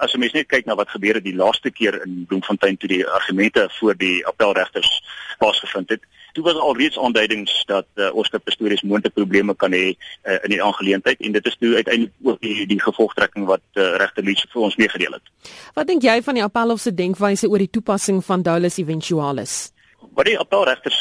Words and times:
as 0.00 0.14
'n 0.14 0.20
mens 0.20 0.32
net 0.32 0.48
kyk 0.48 0.66
na 0.66 0.74
wat 0.74 0.88
gebeur 0.88 1.14
het 1.14 1.24
die 1.24 1.36
laaste 1.36 1.70
keer 1.70 2.00
in 2.06 2.24
Bloemfontein 2.26 2.76
toe 2.76 2.88
die 2.88 3.06
argumente 3.06 3.68
voor 3.78 3.96
die 3.96 4.26
appelregters 4.26 5.02
plaasgevind 5.38 5.88
het, 5.88 6.02
toe 6.32 6.44
was 6.44 6.54
al 6.54 6.76
reeds 6.76 6.98
aanduidings 6.98 7.62
dat 7.66 7.86
uh, 7.94 8.14
Oscar 8.14 8.40
Pistorius 8.40 8.82
moontlik 8.82 9.14
probleme 9.14 9.54
kan 9.54 9.72
hê 9.72 9.90
uh, 9.92 10.38
in 10.44 10.54
die 10.54 10.62
aangeleentheid 10.62 11.20
en 11.20 11.32
dit 11.32 11.46
is 11.46 11.56
toe 11.60 11.74
uiteindelik 11.74 12.12
ook 12.22 12.40
die 12.40 12.66
die 12.66 12.80
gevolgtrekking 12.82 13.46
wat 13.46 13.64
uh, 13.74 13.96
regter 14.02 14.24
Leach 14.24 14.46
vir 14.52 14.62
ons 14.62 14.76
meegedeel 14.76 15.18
het. 15.18 15.52
Wat 15.74 15.86
dink 15.86 16.02
jy 16.02 16.20
van 16.22 16.38
die 16.38 16.44
appelhof 16.44 16.80
se 16.80 16.94
denkwyse 16.94 17.48
oor 17.48 17.58
die 17.58 17.70
toepassing 17.70 18.24
van 18.24 18.42
dolus 18.42 18.78
eventualis? 18.78 19.72
Wat 20.20 20.28
die 20.28 20.38
appelregters 20.38 20.98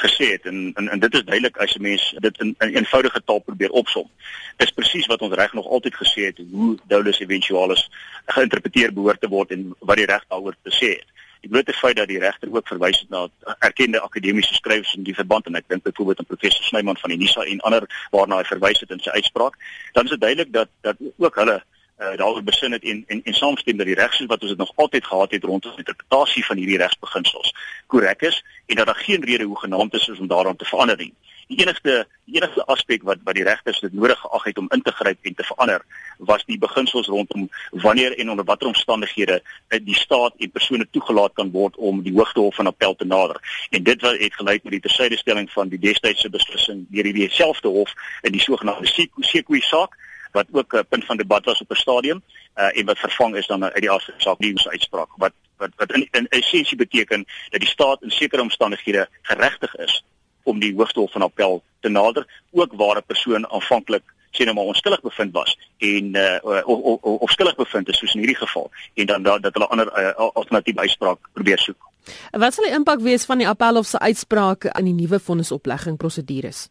gesê 0.00 0.30
het 0.32 0.46
en, 0.48 0.70
en 0.80 0.88
en 0.88 1.00
dit 1.00 1.14
is 1.14 1.24
duidelik 1.28 1.58
as 1.60 1.74
'n 1.76 1.82
mens 1.82 2.04
dit 2.26 2.38
in 2.40 2.54
'n 2.58 2.76
eenvoudige 2.76 3.20
taal 3.24 3.40
probeer 3.48 3.70
opsom. 3.70 4.08
Dis 4.56 4.70
presies 4.70 5.06
wat 5.06 5.20
ons 5.20 5.34
reg 5.34 5.52
nog 5.52 5.66
altyd 5.66 5.94
gesê 5.94 6.22
het 6.30 6.38
hoe 6.52 6.78
dolus 6.88 7.20
eventualis 7.20 7.90
geïnterpreteer 8.26 8.92
behoort 8.92 9.20
te 9.20 9.28
word 9.28 9.50
en 9.50 9.74
wat 9.78 9.96
die 9.96 10.06
reg 10.06 10.24
daaroor 10.28 10.56
te 10.62 10.72
sê 10.80 10.88
het. 10.96 11.08
Die 11.40 11.50
blote 11.50 11.72
feit 11.72 11.96
dat 11.96 12.08
die 12.08 12.18
regter 12.18 12.48
ook 12.52 12.68
verwys 12.68 12.98
het 13.00 13.08
na 13.08 13.28
erkende 13.58 14.00
akademiese 14.00 14.54
skrywers 14.54 14.94
in 14.94 15.02
die 15.02 15.14
verband 15.14 15.46
en 15.46 15.54
ek 15.54 15.68
dink 15.68 15.82
byvoorbeeld 15.82 16.18
aan 16.18 16.32
professor 16.32 16.64
Snyman 16.64 16.96
van 16.96 17.10
die 17.10 17.18
NISA 17.18 17.44
en 17.44 17.60
ander 17.60 17.84
waarna 18.10 18.36
hy 18.36 18.44
verwys 18.44 18.80
het 18.80 18.90
in 18.90 19.00
sy 19.00 19.10
uitspraak, 19.10 19.54
dan 19.92 20.04
is 20.04 20.10
dit 20.10 20.20
duidelik 20.20 20.52
dat 20.52 20.68
dat 20.80 20.96
ook 21.16 21.34
hulle 21.34 21.62
uh, 21.98 22.16
daaroor 22.16 22.42
besin 22.42 22.72
het 22.72 22.84
en 22.84 23.04
en 23.06 23.20
en 23.24 23.34
saamstem 23.34 23.76
dat 23.76 23.86
die 23.86 23.94
regsoos 23.94 24.26
wat 24.26 24.40
ons 24.40 24.50
dit 24.50 24.58
nog 24.58 24.72
altyd 24.74 25.04
gehad 25.04 25.30
het 25.30 25.44
rondom 25.44 25.70
die 25.70 25.78
interpretasie 25.78 26.44
van 26.44 26.56
hierdie 26.56 26.78
regsbeginsels 26.78 27.54
korrek 27.86 28.20
is 28.20 28.44
en 28.66 28.76
dat 28.76 28.86
daar 28.86 29.04
geen 29.04 29.24
rede 29.24 29.44
hoegenaamd 29.44 29.94
is 29.94 30.18
om 30.18 30.26
daaraan 30.26 30.56
te 30.56 30.64
verander 30.64 30.96
nie. 30.96 31.14
Die 31.46 31.60
enigste 31.60 32.06
die 32.24 32.36
enigste 32.36 32.64
aspek 32.64 33.02
wat 33.02 33.18
wat 33.24 33.34
die 33.34 33.44
regters 33.44 33.80
dit 33.80 33.92
nodig 33.92 34.18
geag 34.20 34.44
het 34.44 34.58
om 34.58 34.68
in 34.70 34.82
te 34.82 34.92
gryp 34.92 35.18
en 35.22 35.34
te 35.34 35.44
verander 35.44 35.84
was 36.18 36.44
die 36.44 36.58
beginsels 36.58 37.06
rondom 37.06 37.48
wanneer 37.70 38.18
en 38.18 38.30
onder 38.30 38.44
watter 38.44 38.66
omstandighede 38.66 39.42
die 39.82 39.94
staat 39.94 40.34
en 40.36 40.50
persone 40.50 40.86
toegelaat 40.90 41.32
kan 41.32 41.50
word 41.50 41.76
om 41.76 42.02
die 42.02 42.12
hoogtehof 42.12 42.54
van 42.54 42.66
appel 42.66 42.94
te 42.94 43.04
nader. 43.04 43.40
En 43.70 43.82
dit 43.82 44.00
wat 44.00 44.18
het 44.18 44.34
gelei 44.34 44.58
tot 44.60 44.70
die 44.70 44.80
tersydestelling 44.80 45.50
van 45.52 45.68
die 45.68 45.78
destydse 45.78 46.30
beslissing 46.30 46.86
deur 46.90 47.02
die 47.02 47.12
dieselfde 47.12 47.68
hof 47.68 47.94
in 48.22 48.32
die 48.32 48.40
sogenaamde 48.40 49.08
Sekwe 49.20 49.60
saak 49.60 49.96
wat 50.38 50.48
ook 50.52 50.74
'n 50.74 50.86
punt 50.88 51.04
van 51.04 51.16
debat 51.16 51.44
was 51.44 51.60
op 51.60 51.70
'n 51.70 51.84
stadium 51.84 52.22
uh, 52.56 52.78
en 52.78 52.84
wat 52.86 52.98
vervang 52.98 53.36
is 53.36 53.46
dan 53.46 53.64
uit 53.64 53.84
die 53.86 53.90
afsaak 53.90 54.38
die 54.38 54.68
uitspraak 54.68 55.10
wat 55.16 55.32
wat 55.56 55.72
wat 55.76 55.92
in, 55.92 56.08
in 56.10 56.26
essensie 56.28 56.76
beteken 56.76 57.24
dat 57.50 57.60
die 57.60 57.68
staat 57.68 58.02
in 58.02 58.10
sekere 58.10 58.42
omstandighede 58.42 59.08
geregtig 59.22 59.76
is 59.76 60.04
om 60.42 60.60
die 60.60 60.74
hoogtehof 60.74 61.12
van 61.12 61.22
appel 61.22 61.62
te 61.80 61.88
nader 61.88 62.26
ook 62.50 62.72
waar 62.72 62.96
'n 62.96 63.06
persoon 63.06 63.48
aanvanklik 63.48 64.06
sê 64.36 64.44
nou 64.44 64.54
maar 64.54 64.64
onskuldig 64.64 65.00
bevind 65.00 65.32
was 65.32 65.58
en 65.78 66.14
uh, 66.16 66.38
of, 66.64 66.78
of, 66.80 67.02
of 67.02 67.30
skuldig 67.30 67.56
bevind 67.56 67.88
is 67.88 67.98
soos 67.98 68.14
in 68.14 68.20
hierdie 68.20 68.42
geval 68.44 68.70
en 68.94 69.06
dan 69.06 69.22
dat, 69.22 69.42
dat 69.42 69.54
hulle 69.54 69.66
ander 69.66 69.88
uh, 69.98 70.14
alternatiewe 70.34 70.80
uitspraak 70.80 71.18
probeer 71.32 71.58
soek. 71.58 71.90
Wat 72.30 72.54
sal 72.54 72.68
die 72.68 72.74
impak 72.74 73.00
wees 73.00 73.24
van 73.24 73.38
die 73.38 73.48
appelhof 73.48 73.86
se 73.86 73.98
uitsprake 73.98 74.70
in 74.78 74.84
die 74.84 74.94
nuwe 74.94 75.20
vonnisoplegging 75.20 75.96
prosedures? 75.96 76.68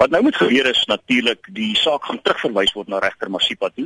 Wat 0.00 0.10
nou 0.10 0.22
moet 0.22 0.36
gebeur 0.36 0.66
is 0.66 0.84
natuurlik 0.88 1.48
die 1.52 1.74
saak 1.76 2.06
gaan 2.08 2.22
terugverwys 2.24 2.72
word 2.72 2.88
na 2.88 3.02
regter 3.04 3.28
Masipa 3.28 3.68
toe. 3.68 3.84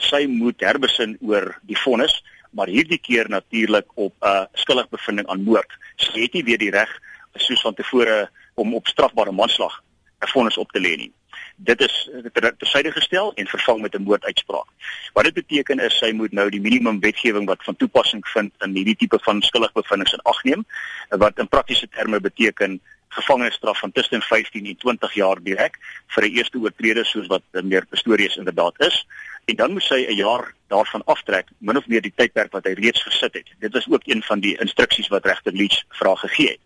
Sy 0.00 0.22
moet 0.24 0.62
herbesin 0.64 1.18
oor 1.20 1.50
die 1.68 1.76
vonnis, 1.76 2.14
maar 2.56 2.70
hierdie 2.72 2.98
keer 2.98 3.28
natuurlik 3.28 3.84
op 3.94 4.14
'n 4.24 4.28
uh, 4.28 4.46
skuldigbevinding 4.62 5.28
aan 5.28 5.44
moord. 5.44 5.68
Sy 5.96 6.22
het 6.22 6.32
nie 6.32 6.44
weer 6.48 6.58
die 6.58 6.70
reg 6.72 6.88
soos 7.36 7.60
van 7.60 7.74
tevore 7.74 8.30
om 8.54 8.72
op 8.74 8.88
strafbare 8.88 9.32
manslag 9.32 9.82
'n 10.24 10.32
vonnis 10.32 10.56
op 10.56 10.72
te 10.72 10.80
lê 10.80 10.96
nie. 10.96 11.12
Dit 11.56 11.80
is 11.80 12.08
tersyde 12.56 12.92
gestel 12.92 13.32
en 13.34 13.46
vervang 13.46 13.80
met 13.80 13.94
'n 13.94 14.02
moorduitspraak. 14.02 14.68
Wat 15.12 15.24
dit 15.24 15.34
beteken 15.34 15.78
is 15.78 15.98
sy 15.98 16.10
moet 16.12 16.32
nou 16.32 16.48
die 16.50 16.60
minimum 16.60 17.00
wetgewing 17.00 17.46
wat 17.46 17.64
van 17.64 17.76
toepassing 17.76 18.28
vind 18.28 18.52
in 18.64 18.74
hierdie 18.74 18.96
tipe 18.96 19.18
van 19.22 19.42
skuldigbevindings 19.42 20.12
in 20.12 20.22
ag 20.22 20.42
neem, 20.44 20.64
wat 21.08 21.38
in 21.38 21.48
praktiese 21.48 21.88
terme 21.88 22.20
beteken 22.20 22.80
gevangenisstraf 23.10 23.78
van 23.78 23.92
tussen 23.92 24.22
15 24.22 24.66
en 24.66 24.76
20 24.76 25.14
jaar 25.14 25.42
direk 25.42 25.78
vir 26.14 26.24
'n 26.24 26.34
eerste 26.36 26.58
oortreder 26.58 27.06
soos 27.06 27.26
wat 27.26 27.42
meer 27.62 27.86
Pistorius 27.86 28.36
inderdaad 28.36 28.74
is 28.78 29.06
en 29.44 29.56
dan 29.56 29.72
moet 29.72 29.82
sy 29.82 30.06
'n 30.08 30.16
jaar 30.16 30.54
daarvan 30.68 31.04
aftrek 31.04 31.46
min 31.58 31.76
of 31.76 31.86
meer 31.86 32.02
die 32.02 32.14
tydperk 32.16 32.52
wat 32.52 32.64
hy 32.64 32.72
reeds 32.72 33.02
gesit 33.02 33.34
het. 33.34 33.48
Dit 33.58 33.72
was 33.72 33.88
ook 33.90 34.02
een 34.04 34.22
van 34.22 34.40
die 34.40 34.58
instruksies 34.60 35.08
wat 35.08 35.24
regter 35.24 35.52
Leach 35.52 35.82
vra 35.88 36.14
gegee 36.14 36.48
het. 36.48 36.60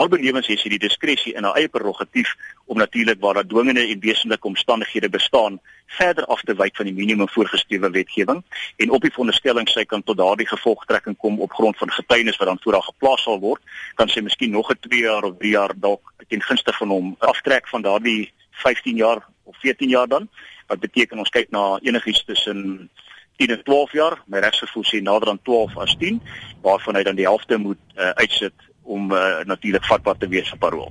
Albenewens 0.00 0.46
het 0.48 0.62
sy 0.62 0.70
die 0.72 0.80
diskresie 0.80 1.34
in 1.36 1.44
haar 1.44 1.58
eie 1.60 1.68
prerogatief 1.68 2.30
om 2.72 2.78
natuurlik 2.80 3.18
waar 3.20 3.36
daar 3.36 3.48
dwingende 3.48 3.82
en 3.84 3.98
wesenlike 4.00 4.48
omstandighede 4.48 5.10
bestaan, 5.12 5.58
verder 5.98 6.24
af 6.24 6.40
te 6.48 6.54
wyk 6.56 6.78
van 6.78 6.88
die 6.88 6.94
minimum 6.96 7.28
voorgeskrewe 7.28 7.90
wetgewing 7.92 8.40
en 8.80 8.94
op 8.96 9.04
die 9.04 9.10
veronderstelling 9.12 9.68
sy 9.68 9.84
kan 9.84 10.00
tot 10.02 10.16
daardie 10.16 10.46
gevolgtrekking 10.48 11.18
kom 11.20 11.36
op 11.44 11.52
grond 11.52 11.76
van 11.76 11.92
getuienis 11.92 12.40
wat 12.40 12.48
dan 12.48 12.60
voor 12.62 12.78
haar 12.78 12.88
geplaas 12.88 13.26
sal 13.28 13.42
word, 13.42 13.60
kan 14.00 14.08
sy 14.08 14.24
miskien 14.24 14.56
nog 14.56 14.70
'n 14.72 14.80
2 14.88 15.00
jaar 15.04 15.28
of 15.28 15.36
3 15.36 15.50
jaar 15.50 15.76
dalk 15.76 16.14
ten 16.28 16.42
gunste 16.42 16.72
van 16.72 16.88
hom 16.88 17.16
aftrek 17.18 17.68
van 17.68 17.82
daardie 17.82 18.32
15 18.64 18.96
jaar 18.96 19.20
of 19.44 19.56
14 19.60 19.88
jaar 19.88 20.08
dan. 20.08 20.28
Wat 20.66 20.80
beteken 20.80 21.18
ons 21.18 21.28
kyk 21.28 21.50
na 21.50 21.78
enigiets 21.82 22.24
tussen 22.24 22.88
10 23.36 23.50
en 23.50 23.62
12 23.64 23.92
jaar, 23.92 24.22
my 24.26 24.38
regsgevoel 24.38 24.84
sê 24.84 25.02
nader 25.02 25.28
aan 25.28 25.42
12 25.42 25.76
as 25.76 25.96
10, 25.98 26.22
waarvan 26.62 26.94
hy 26.94 27.02
dan 27.02 27.16
die 27.16 27.28
helfte 27.28 27.56
moet 27.56 27.80
uh, 27.96 28.10
uitsit 28.16 28.69
om 28.90 29.12
uh, 29.12 29.44
natuurlik 29.46 29.86
vatbaar 29.86 30.18
te 30.18 30.28
wees 30.28 30.50
vir 30.50 30.58
parol. 30.58 30.90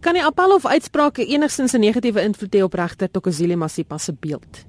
Kan 0.00 0.16
die 0.16 0.24
appelhof 0.24 0.66
uitsprake 0.66 1.26
enigstens 1.26 1.74
'n 1.76 1.84
negatiewe 1.84 2.22
invloed 2.22 2.54
hê 2.54 2.62
op 2.62 2.74
regter 2.74 3.10
Tokozile 3.10 3.56
Masipa 3.56 3.98
se 3.98 4.12
beeld? 4.20 4.64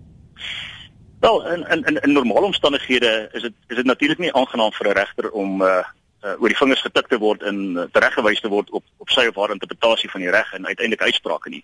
Wel, 1.19 1.47
in 1.53 1.67
in 1.67 1.83
in, 1.83 2.01
in 2.01 2.11
normale 2.11 2.45
omstandighede 2.45 3.29
is 3.31 3.41
dit 3.41 3.53
is 3.67 3.75
dit 3.75 3.85
natuurlik 3.85 4.17
nie 4.17 4.33
aangenaam 4.33 4.71
vir 4.71 4.87
'n 4.87 4.97
regter 4.97 5.31
om 5.31 5.61
uh, 5.61 5.83
uh 6.23 6.41
oor 6.41 6.47
die 6.47 6.57
vingers 6.57 6.81
getik 6.81 7.07
te 7.07 7.17
word 7.17 7.43
en 7.43 7.57
uh, 7.77 7.83
tereggewys 7.91 8.41
te 8.41 8.47
word 8.47 8.69
op 8.69 8.83
op 8.97 9.09
sy 9.09 9.27
of 9.27 9.35
haar 9.35 9.51
interpretasie 9.51 10.09
van 10.09 10.21
die 10.21 10.29
reg 10.29 10.53
en 10.53 10.65
uiteindelik 10.65 11.01
uitsprake 11.01 11.49
nie. 11.49 11.63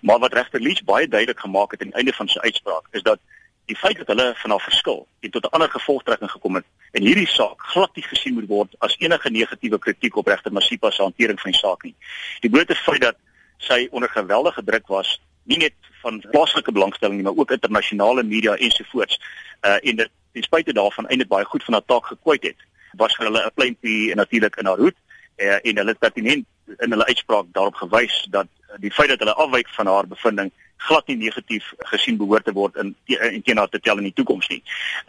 Maar 0.00 0.18
wat 0.18 0.32
regter 0.32 0.60
Leach 0.60 0.84
baie 0.84 1.08
duidelik 1.08 1.40
gemaak 1.40 1.70
het 1.70 1.80
aan 1.80 1.92
die 1.92 1.96
einde 1.96 2.12
van 2.12 2.28
sy 2.28 2.38
uitspraak 2.38 2.84
is 2.90 3.02
dat 3.02 3.20
die 3.66 3.76
feit 3.76 3.96
dat 3.96 4.06
hulle 4.06 4.32
van 4.36 4.50
haar 4.50 4.60
verskil 4.60 5.06
en 5.20 5.30
tot 5.30 5.44
'n 5.44 5.54
ander 5.56 5.70
gevolgtrekking 5.70 6.30
gekom 6.30 6.54
het 6.54 6.64
en 6.92 7.02
hierdie 7.02 7.28
saak 7.28 7.60
glad 7.72 7.96
nie 7.96 8.04
gesien 8.04 8.34
moet 8.34 8.48
word 8.48 8.74
as 8.78 8.96
enige 8.98 9.30
negatiewe 9.30 9.78
kritiek 9.78 10.16
op 10.16 10.26
regter 10.26 10.52
Masipa 10.52 10.90
se 10.90 11.02
hantering 11.02 11.40
van 11.40 11.50
die 11.50 11.60
saak 11.60 11.82
nie. 11.82 11.94
Die 12.40 12.50
blote 12.50 12.74
feit 12.74 13.00
dat 13.00 13.16
sy 13.58 13.88
onder 13.90 14.08
geweldige 14.08 14.64
druk 14.64 14.86
was, 14.86 15.20
nie 15.42 15.58
net 15.58 15.74
van 16.02 16.20
plaaslike 16.30 16.72
belangstelling 16.72 17.16
nie, 17.16 17.24
maar 17.24 17.36
ook 17.36 17.50
internasionale 17.50 18.22
media 18.22 18.54
ensovoorts, 18.56 19.20
uh 19.62 19.78
en 19.82 19.96
dit 19.96 20.10
ten 20.32 20.42
spyte 20.42 20.72
daarvan 20.72 21.08
eintlik 21.08 21.28
baie 21.28 21.44
goed 21.44 21.64
van 21.64 21.74
haar 21.74 21.84
taak 21.86 22.06
gekwyt 22.06 22.42
het, 22.42 22.60
was 22.96 23.16
vir 23.16 23.26
hulle 23.26 23.46
'n 23.46 23.54
pleintjie 23.54 24.14
natuurlik 24.14 24.56
in 24.56 24.66
haar 24.66 24.78
hoed 24.78 24.96
uh, 25.36 25.58
en 25.62 25.76
hulle 25.76 25.90
het 25.90 25.98
pertinent 25.98 26.46
in 26.78 26.90
hulle 26.90 27.06
uitspraak 27.06 27.46
daarop 27.52 27.74
gewys 27.74 28.26
dat 28.30 28.46
die 28.76 28.92
feit 28.92 29.08
dat 29.08 29.18
hulle 29.18 29.34
afwyk 29.34 29.68
van 29.68 29.86
haar 29.86 30.06
bevinding 30.06 30.52
glad 30.76 31.06
nie 31.06 31.16
negatief 31.16 31.72
gesien 31.78 32.16
behoort 32.16 32.44
te 32.44 32.52
word 32.52 32.76
in 32.76 32.94
in 33.06 33.42
teenoor 33.42 33.68
te 33.68 33.80
tel 33.80 33.98
in 33.98 34.10
die 34.10 34.16
toekoms 34.16 34.48
nie. 34.48 34.62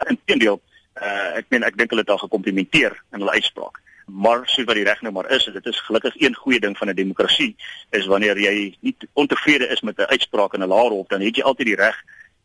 Inteendeel, 0.08 0.60
uh, 0.94 1.36
ek 1.40 1.50
meen 1.50 1.62
ek 1.62 1.76
dink 1.76 1.90
hulle 1.90 2.04
het 2.04 2.10
al 2.10 2.24
gekomplimenteer 2.24 2.96
in 3.12 3.20
hulle 3.20 3.36
uitspraak. 3.40 3.80
Maar 4.06 4.44
soos 4.46 4.68
wat 4.68 4.78
die 4.78 4.86
reg 4.86 5.00
nou 5.02 5.12
maar 5.12 5.30
is, 5.34 5.48
dit 5.52 5.66
is 5.66 5.80
gelukkig 5.88 6.14
een 6.22 6.34
goeie 6.34 6.60
ding 6.60 6.76
van 6.78 6.88
'n 6.88 6.94
demokrasie 6.94 7.56
is 7.90 8.06
wanneer 8.06 8.38
jy 8.38 8.76
nie 8.80 8.96
ontevrede 9.12 9.66
is 9.68 9.80
met 9.80 9.98
'n 9.98 10.12
uitspraak 10.14 10.54
in 10.54 10.62
'n 10.62 10.68
laer 10.68 10.90
hof, 10.90 11.06
dan 11.06 11.20
het 11.20 11.36
jy 11.36 11.42
altyd 11.42 11.66
die 11.66 11.76
reg 11.76 11.96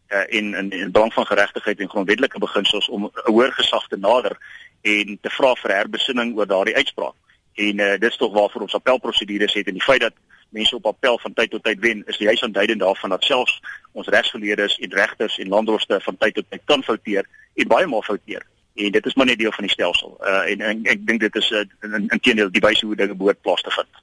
uh, 0.10 0.18
en 0.38 0.54
in 0.54 0.72
in 0.72 0.92
belang 0.92 1.14
van 1.14 1.26
geregtigheid 1.26 1.80
en 1.80 1.90
grondwetlike 1.90 2.40
beginsels 2.40 2.90
om 2.90 3.04
'n 3.06 3.31
hoër 3.31 3.52
gesag 3.52 3.88
te 3.88 3.98
nader 3.98 4.38
en 4.81 5.18
te 5.22 5.30
vra 5.30 5.56
vir 5.56 5.72
herbesinning 5.72 6.38
oor 6.38 6.48
daardie 6.48 6.76
uitspraak. 6.76 7.14
En 7.54 7.80
uh, 7.80 7.92
dit 8.00 8.10
is 8.10 8.18
tog 8.18 8.34
waarvoor 8.34 8.62
ons 8.62 8.76
appelprosedures 8.76 9.54
het 9.54 9.68
en 9.68 9.74
die 9.74 9.84
feit 9.84 10.02
dat 10.02 10.14
mense 10.51 10.75
op 10.75 10.85
appel 10.85 11.19
van 11.19 11.34
tyd 11.34 11.51
tot 11.51 11.63
tyd 11.63 11.79
wen 11.79 12.03
is 12.06 12.17
juis 12.17 12.44
aanduidend 12.44 12.79
daarvan 12.79 13.09
dat 13.09 13.23
selfs 13.23 13.59
ons 13.91 14.07
regsgeleerdes 14.07 14.78
en 14.79 14.94
regters 14.94 15.38
en 15.38 15.47
landdroste 15.47 16.00
van 16.01 16.17
tyd 16.17 16.34
tot 16.39 16.50
tyd 16.50 16.62
kan 16.66 16.84
fouteer 16.84 17.28
en 17.56 17.67
baie 17.67 17.88
maal 17.88 18.03
fouteer. 18.03 18.45
En 18.75 18.92
dit 18.92 19.06
is 19.06 19.15
maar 19.15 19.25
net 19.25 19.39
deel 19.39 19.51
van 19.51 19.68
die 19.68 19.74
stelsel. 19.74 20.18
Uh, 20.21 20.51
en, 20.51 20.62
en 20.62 20.86
ek 20.94 21.03
dink 21.07 21.19
dit 21.19 21.36
is 21.36 21.51
uh, 21.51 21.65
in, 21.81 22.07
in 22.07 22.19
teendeel 22.19 22.51
die 22.51 22.63
wyse 22.63 22.86
hoe 22.86 22.95
dinge 22.95 23.15
behoort 23.15 23.42
plaas 23.42 23.62
te 23.62 23.71
vind 23.71 24.01